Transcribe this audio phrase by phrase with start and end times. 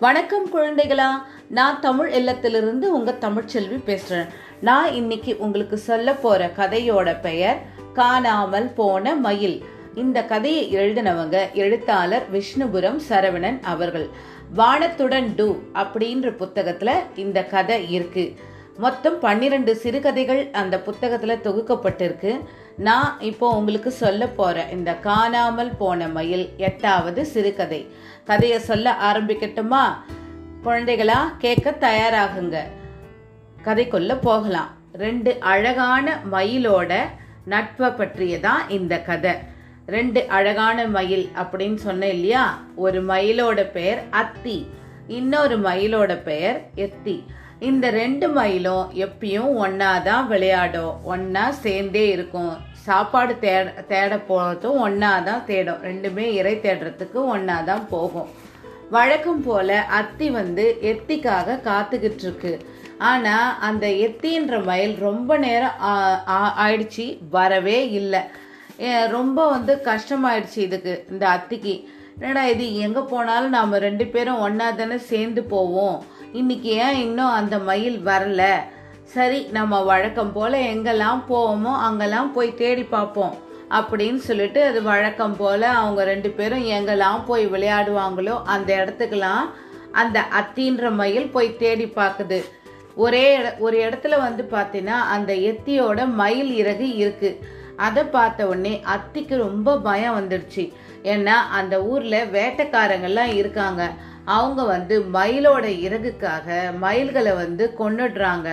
[0.00, 1.08] வணக்கம் குழந்தைகளா.
[1.48, 4.28] நான் தமிழ் இல்லத்திலிருந்து உங்க தமிழ்ச்செல்வி பேசுறேன்.
[4.60, 7.58] நான் இன்னைக்கு உங்களுக்கு சொல்ல போற கதையோட பெயர்
[7.92, 9.64] காணாமல் போன மயில்.
[9.94, 14.08] இந்த கதையை எழுதினவங்க எழுத்தாளர் விஷ்ணுபுரம் சரவணன் அவர்கள்.
[14.56, 18.34] வானத்துடன் டு அப்படின்ற புத்தகத்துல இந்த கதை இருக்கு.
[18.76, 22.40] மொத்தம் பன்னிரண்டு சிறுகதைகள் அந்த புத்தகத்துல தொகுக்கப்பட்டிருக்கு.
[22.78, 27.88] நான் இப்போ உங்களுக்கு சொல்ல போகிறேன் இந்த காணாமல் போன மயில் எட்டாவது சிறுகதை.
[28.24, 29.82] கதையை சொல்ல ஆரம்பிக்கட்டுமா?
[30.64, 32.58] குழந்தைகளா கேட்க தயாராகுங்க.
[33.64, 34.70] கதைக்குள்ள போகலாம்.
[34.92, 36.98] ரெண்டு அழகான மயிலோட
[37.44, 39.34] நட்பை பற்றியதான் இந்த கதை.
[39.86, 42.62] ரெண்டு அழகான மயில் அப்படின்னு சொன்னேன் இல்லையா?
[42.76, 44.66] ஒரு மயிலோட பெயர் அத்தி.
[45.08, 47.24] இன்னொரு மயிலோட பெயர் எத்தி.
[47.60, 50.96] இந்த ரெண்டு மயிலும் எப்பயும் ஒன்னா தான் விளையாடும்.
[51.08, 52.76] ஒன்னா சேர்ந்தே இருக்கும்.
[52.88, 55.80] சாப்பாடு தேட தேட போகிறதும் ஒன்றா தான் தேடும்.
[55.82, 58.28] ரெண்டுமே இறை தேடுறதுக்கு ஒன்றா தான் போகும்.
[58.90, 62.52] வழக்கம் போல அத்தி வந்து எத்திக்காக காத்துக்கிட்டு இருக்கு
[62.98, 68.20] ஆனால் அந்த எத்தின்ற மயில் ரொம்ப நேரம் ஆ- ஆயிடுச்சு வரவே இல்லை.
[69.08, 71.74] ரொம்ப வந்து கஷ்டமாயிடுச்சு இதுக்கு இந்த அத்திக்கு.
[72.20, 75.98] என்னடா இது எங்கே போனாலும் நாம் ரெண்டு பேரும் ஒன்றா தானே சேர்ந்து போவோம்.
[76.32, 78.52] இன்னைக்கு ஏன் இன்னும் அந்த மயில் வரலை?
[79.08, 83.36] சரி நம்ம வழக்கம் போல எங்கெல்லாம் போவோமோ அங்கெல்லாம் போய் தேடி பார்ப்போம்
[83.70, 89.50] அப்படின்னு சொல்லிட்டு அது வழக்கம் போல அவங்க ரெண்டு பேரும் எங்கெல்லாம் போய் விளையாடுவாங்களோ அந்த இடத்துக்கெல்லாம்
[89.92, 92.44] அந்த அத்தின்ற மயில் போய் தேடி பார்க்குது.
[92.94, 97.38] ஒரே இட- ஒரு இடத்துல வந்து பார்த்தீங்கன்னா அந்த எத்தியோட மயில் இறகு இருக்கு.
[97.76, 100.72] அதை பார்த்த உடனே அத்திக்கு ரொம்ப பயம் வந்துடுச்சு.
[101.02, 103.90] ஏன்னா அந்த ஊர்ல வேட்டைக்காரங்கள்லாம் இருக்காங்க.
[104.24, 108.50] அவங்க வந்து மயிலோட இறகுக்காக மயில்களை வந்து கொன்னுடுறாங்க.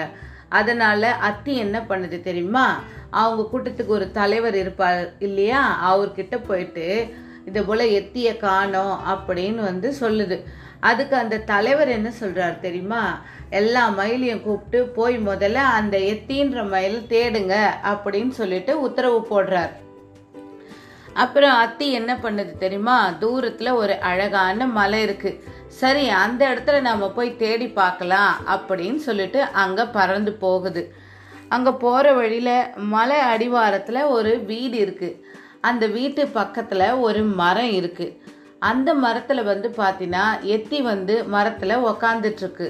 [0.49, 2.79] அதனால அத்தி என்ன பண்ணுது தெரியுமா?
[3.09, 5.95] அவங்க கூட்டத்துக்கு ஒரு தலைவர் இருப்பார் இல்லையா?
[5.95, 7.15] அவர்கிட்ட போயிட்டு
[7.45, 10.43] இது போல எத்திய காணோம் அப்படின்னு வந்து சொல்லுது.
[10.79, 13.21] அதுக்கு அந்த தலைவர் என்ன சொல்றாரு தெரியுமா?
[13.49, 19.69] எல்லா மயிலையும் கூப்பிட்டு போய் முதல்ல அந்த எத்தின்ற மயில் தேடுங்க அப்படின்னு சொல்லிட்டு உத்தரவு போடுறார்.
[21.15, 22.97] அப்புறம் அத்தி என்ன பண்ணுது தெரியுமா?
[23.21, 25.31] தூரத்துல ஒரு அழகான மலை இருக்கு.
[25.67, 30.83] சரி அந்த இடத்துல நாம போய் தேடி பார்க்கலாம் அப்படின்னு சொல்லிட்டு அங்க பறந்து போகுது.
[31.49, 35.09] அங்க போற வழியில மலை அடிவாரத்துல ஒரு வீடு இருக்கு.
[35.61, 38.07] அந்த வீட்டு பக்கத்துல ஒரு மரம் இருக்கு.
[38.59, 42.69] அந்த மரத்துல வந்து பாத்தீங்கன்னா எத்தி வந்து மரத்துல உக்காந்துட்டு இருக்கு.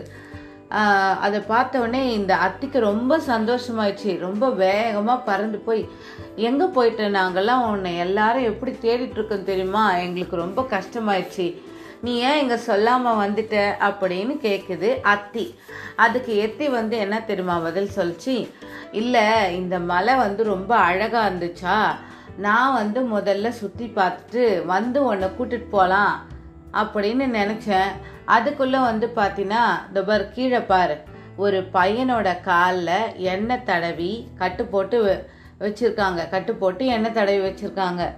[0.69, 4.19] அதை பார்த்தோடனே இந்த அத்திக்கு ரொம்ப சந்தோஷமாயிடுச்சு.
[4.19, 5.89] ரொம்ப வேகமாக பறந்து போய்
[6.35, 7.07] எங்கே போயிட்டு?
[7.07, 9.95] நாங்கள்லாம் உன்னை எல்லாரும் எப்படி தேடிட்டுருக்கோம் தெரியுமா?
[9.95, 11.61] எங்களுக்கு ரொம்ப கஷ்டமாயிடுச்சு.
[12.01, 13.71] நீ ஏன் இங்கே சொல்லாமல் வந்துட்ட?
[13.79, 15.59] அப்படின்னு கேட்குது அத்தி.
[15.95, 18.49] அதுக்கு எத்தி வந்து என்ன தெரியுமா பதில் சொல்லிச்சு?
[18.91, 21.95] இல்லை இந்த மலை வந்து ரொம்ப அழகாக இருந்துச்சா.
[22.37, 26.25] நான் வந்து முதல்ல சுற்றி பார்த்துட்டு வந்து உன்னை கூட்டிகிட்டு போகலாம்
[26.73, 27.91] அப்படின்னு நினச்சேன்.
[28.25, 30.97] அதுக்குள்ளே வந்து பார்த்தீங்கன்னா இந்த பார் கீழே பாரு.
[31.37, 35.27] ஒரு பையனோட காலில் எண்ணெய் தடவி கட்டு போட்டு
[35.59, 38.15] வ- கட்டு போட்டு எண்ணெய் தடவி வச்சுருக்காங்க.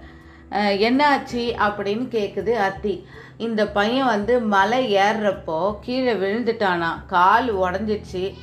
[0.50, 3.06] அஹ், என்ன ஆச்சு அப்படின்னு கேட்குது அத்தி.
[3.36, 7.06] இந்த பையன் வந்து மலை ஏறுறப்போ கீழே விழுந்துட்டானா.
[7.06, 8.34] கால் உடஞ்சிச்சு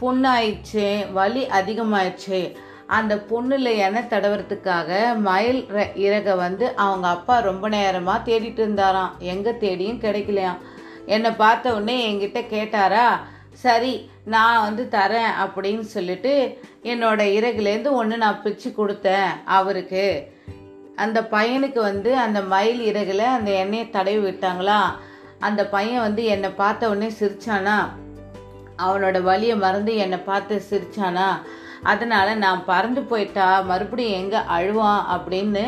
[0.00, 1.12] புண்ணாயிடுச்சு.
[1.12, 2.54] வலி அதிகமாயிடுச்சு.
[2.86, 5.96] அந்த புண்ணில் எண்ணெய் தடவுறதுக்காக மயில் ர-
[6.36, 9.14] வந்து அவங்க அப்பா ரொம்ப நேரமாக தேடிட்டு இருந்தாராம்.
[9.18, 10.58] எங்கே தேடியும் கிடைக்கலையாம்.
[11.14, 13.08] என்னை பார்த்த உடனே என்கிட்ட கேட்டாரா
[13.64, 13.92] சரி
[14.24, 16.32] நான் வந்து தரேன் அப்படின்னு சொல்லிட்டு
[16.82, 20.04] என்னோட இறகுலேருந்து ஒன்று நான் பிச்சு கொடுத்தேன் அவருக்கு.
[20.96, 24.80] அந்த பையனுக்கு வந்து அந்த மயில் இறகுல அந்த எண்ணெயை தடவி விட்டாங்களா?
[25.38, 27.76] அந்த பையன் வந்து என்னை பார்த்த உடனே சிரிச்சானா?
[28.78, 31.28] அவனோட வழியை மறந்து என்னை பார்த்து சிரிச்சானா?
[31.82, 35.64] அதனால் நான் பறந்து போயிட்டா மறுபடியும் எங்கே அழுவான் அப்படின்னு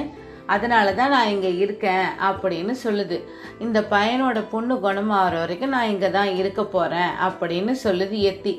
[0.54, 3.18] அதனால தான் நான் இங்கே இருக்கேன் அப்படின்னு சொல்லுது.
[3.64, 8.54] இந்த பையனோட பொண்ணு குணமாகற வரைக்கும் நான் இங்கே தான் இருக்க போகிறேன் அப்படின்னு சொல்லுது எத்தி.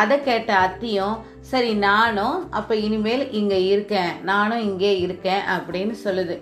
[0.00, 1.16] அதை கேட்ட அத்தியும்
[1.52, 6.36] சரி நானும் அப்போ இனிமேல் இங்கே இருக்கேன் நானும் இங்கே இருக்கேன் அப்படின்னு சொல்லுது.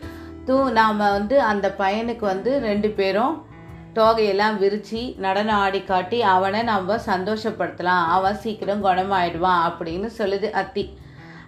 [0.49, 3.37] தூ நாம் வந்து அந்த பையனுக்கு வந்து ரெண்டு பேரும்
[3.99, 8.05] தோகையெல்லாம் விரித்து நடனம் ஆடி காட்டி அவனை நம்ம சந்தோஷப்படுத்தலாம்.
[8.17, 10.85] அவன் சீக்கிரம் குணமாயிடுவான் அப்படின்னு சொல்லுது அத்தி.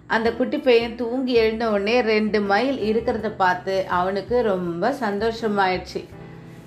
[0.07, 6.05] அந்த குட்டி பையன் தூங்கி எழுந்த உடனே ரெண்டு மைல் இருக்கிறத பார்த்து அவனுக்கு ரொம்ப சந்தோஷமாயிடுச்சு.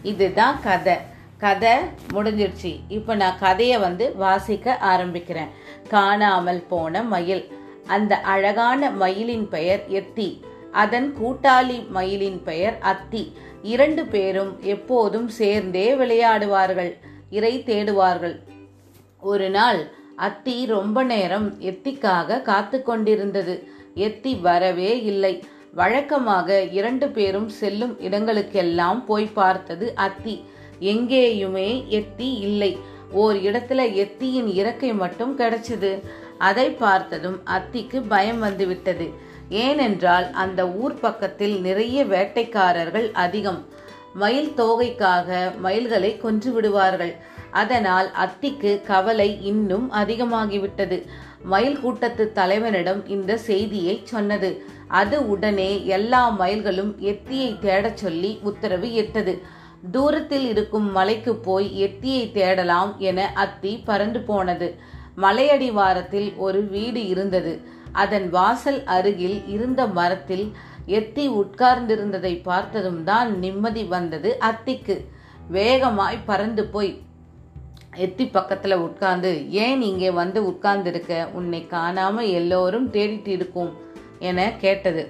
[0.02, 0.96] இதுதான் கதை.
[1.38, 1.72] கதை
[2.12, 2.80] முடிஞ்சிடுச்சு.
[2.88, 5.48] இப்போ நான் கதையை வந்து வாசிக்க ஆரம்பிக்கிறேன்.
[5.88, 7.52] காணாமல் போன மயில்.
[7.86, 10.40] அந்த அழகான மயிலின் பெயர் எத்தி.
[10.72, 13.36] அதன் கூட்டாளி மயிலின் பெயர் அத்தி.
[13.62, 16.98] இரண்டு பேரும் எப்போதும் சேர்ந்தே விளையாடுவார்கள்.
[17.30, 18.38] இறை தேடுவார்கள்.
[19.20, 25.44] ஒரு நாள் அத்தி ரொம்ப நேரம் எத்திக்காக காத்து கொண்டிருந்தது எத்தி வரவே இல்லை.
[25.74, 30.44] வழக்கமாக இரண்டு பேரும் செல்லும் இடங்களுக்கெல்லாம் போய் பார்த்தது அத்தி.
[30.80, 32.78] எங்கேயுமே எத்தி இல்லை.
[33.12, 36.02] ஓர் இடத்துல எத்தியின் இறக்கை மட்டும் கிடைச்சது.
[36.38, 39.10] அதை பார்த்ததும் அத்திக்கு பயம் வந்துவிட்டது.
[39.48, 43.64] ஏனென்றால் அந்த ஊர் பக்கத்தில் நிறைய வேட்டைக்காரர்கள் அதிகம்.
[44.20, 45.28] மயில் தோகைக்காக
[45.64, 47.14] மயில்களை கொன்று விடுவார்கள்.
[47.62, 50.98] அதனால் அத்திக்கு கவலை இன்னும் அதிகமாகிவிட்டது.
[51.42, 54.50] மயில் கூட்டத்து தலைவனிடம் இந்த செய்தியை சொன்னது.
[55.00, 59.34] அது உடனே எல்லா மயில்களும் எத்தியை தேடச் சொல்லி உத்தரவு இட்டது.
[59.90, 64.68] தூரத்தில் இருக்கும் மலைக்கு போய் எத்தியை தேடலாம் என அத்தி பறந்து போனது.
[65.16, 67.52] மலையடிவாரத்தில் ஒரு வீடு இருந்தது.
[67.92, 70.46] அதன் வாசல் அருகில் இருந்த மரத்தில்
[70.86, 75.04] எத்தி உட்கார்ந்திருந்ததை பார்த்ததும் தான் நிம்மதி வந்தது அத்திக்கு.
[75.48, 77.02] வேகமாய் பறந்து போய்
[77.96, 81.28] எத்தி பக்கத்துல உட்கார்ந்து ஏன் இங்கே வந்து உட்கார்ந்திருக்க?
[81.32, 83.72] உன்னை காணாம எல்லோரும் தேடிட்டு இருக்கும்
[84.18, 85.08] என கேட்டது.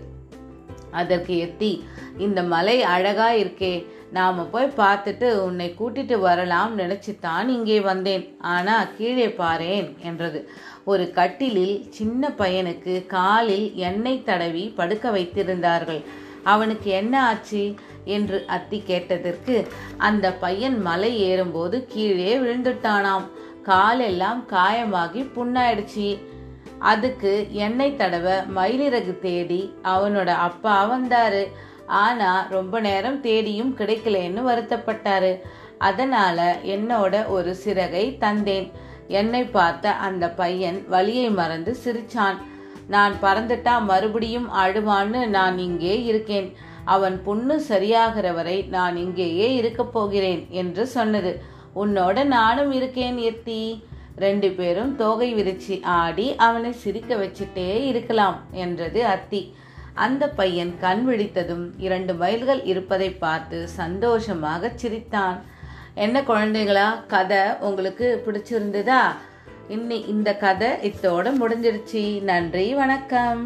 [0.91, 1.83] அதற்கு எத்தி
[2.19, 8.25] இந்த மலை அழகா இருக்கே நாம போய் பார்த்துட்டு உன்னை கூட்டிட்டு வரலாம் நினைச்சுத்தான் இங்கே வந்தேன்.
[8.55, 10.41] ஆனா கீழே பாரேன் என்றது.
[10.85, 16.01] ஒரு கட்டிலில் சின்ன பையனுக்கு காலில் எண்ணெய் தடவி படுக்க வைத்திருந்தார்கள்.
[16.53, 17.65] அவனுக்கு என்ன ஆச்சு
[18.17, 19.55] என்று அத்தி கேட்டதற்கு
[20.09, 23.27] அந்த பையன் மலை ஏறும்போது கீழே விழுந்துட்டானாம்.
[23.71, 26.09] காலெல்லாம் காயமாகி புண்ணாயிடுச்சு.
[26.91, 27.33] அதுக்கு
[27.65, 31.43] எண்ணெய் தடவ மயிலிறகு தேடி அவனோட அப்பா வந்தாரு.
[31.87, 35.41] ஆனா ரொம்ப நேரம் தேடியும் கிடைக்கலன்னு வருத்தப்பட்டாரு.
[35.79, 38.71] அதனால என்னோட ஒரு சிறகை தந்தேன்.
[39.09, 42.37] என்னை பார்த்த அந்த பையன் வலியை மறந்து சிரிச்சான்.
[42.89, 46.57] நான் பறந்துட்டா மறுபடியும் அழுவான்னு நான் இங்கே இருக்கேன்.
[46.85, 51.43] அவன் புண்ணு சரியாகிற வரை நான் இங்கேயே இருக்க போகிறேன் என்று சொன்னது.
[51.77, 53.83] உன்னோட நானும் இருக்கேன் எத்தி.
[54.17, 59.55] ரெண்டு பேரும் தோகை விரிச்சி ஆடி அவனை சிரிக்க வச்சுட்டே இருக்கலாம் என்றது அத்தி.
[60.05, 65.39] அந்த பையன் கண் விழித்ததும் இரண்டு மைல்கள் இருப்பதை பார்த்து சந்தோஷமாக சிரித்தான்.
[65.95, 69.03] என்ன குழந்தைகளா கதை உங்களுக்கு பிடிச்சிருந்ததா?
[69.69, 73.43] இன்னி இந்த கதை இத்தோட முடிஞ்சிருச்சு நன்றி வணக்கம்.